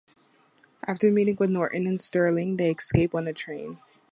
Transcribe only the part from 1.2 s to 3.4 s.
with Norton and Stirling, they escape on a